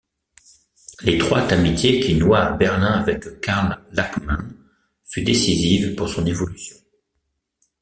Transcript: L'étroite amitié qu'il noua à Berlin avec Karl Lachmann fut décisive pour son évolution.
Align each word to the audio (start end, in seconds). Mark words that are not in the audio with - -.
L'étroite 1.03 1.51
amitié 1.51 1.99
qu'il 1.99 2.17
noua 2.17 2.39
à 2.47 2.51
Berlin 2.57 2.93
avec 2.93 3.39
Karl 3.39 3.79
Lachmann 3.91 4.57
fut 5.03 5.21
décisive 5.21 5.93
pour 5.93 6.09
son 6.09 6.25
évolution. 6.25 6.75